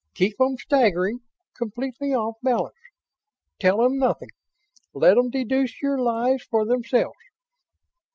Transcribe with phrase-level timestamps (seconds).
[0.15, 1.19] Keep 'em staggering,
[1.55, 2.73] completely off balance.
[3.59, 4.29] Tell 'em nothing
[4.95, 7.19] let 'em deduce your lies for themselves.